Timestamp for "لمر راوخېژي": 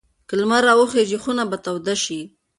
0.39-1.17